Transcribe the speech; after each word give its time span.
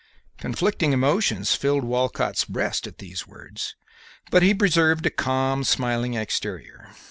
Conflicting 0.39 0.93
emotions 0.93 1.53
filled 1.53 1.83
Walcott's 1.83 2.43
breast 2.43 2.87
at 2.87 2.97
these 2.97 3.27
words, 3.27 3.75
but 4.31 4.41
he 4.41 4.51
preserved 4.51 5.05
a 5.05 5.11
calm, 5.11 5.63
smiling 5.63 6.15
exterior. 6.15 6.89